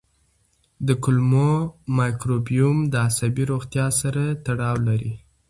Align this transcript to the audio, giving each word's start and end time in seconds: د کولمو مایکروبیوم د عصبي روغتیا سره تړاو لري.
د 0.87 0.89
کولمو 1.03 1.51
مایکروبیوم 1.97 2.77
د 2.91 2.93
عصبي 3.07 3.43
روغتیا 3.51 3.87
سره 4.01 4.23
تړاو 4.45 4.75
لري. 4.87 5.13